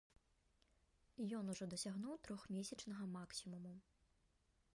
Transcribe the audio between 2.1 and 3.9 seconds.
трохмесячнага максімуму.